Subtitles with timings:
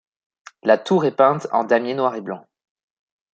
[0.63, 2.43] La tour est peinte en damier noir et blanc.